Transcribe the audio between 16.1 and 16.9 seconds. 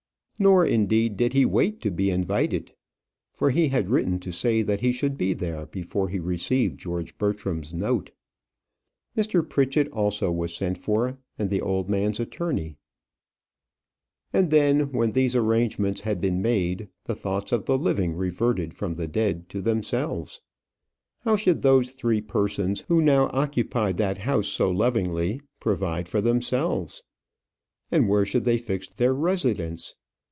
been made,